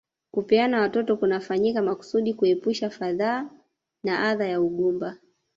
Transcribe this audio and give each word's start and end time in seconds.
Kupeana 0.31 0.81
watoto 0.81 1.17
kunafanyika 1.17 1.81
makusudi 1.81 2.33
kuepusha 2.33 2.89
fadhaa 2.89 3.45
na 4.03 4.29
adha 4.29 4.47
ya 4.47 4.61
ugumba 4.61 5.17